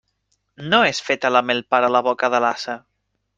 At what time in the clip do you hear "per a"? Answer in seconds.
1.75-1.93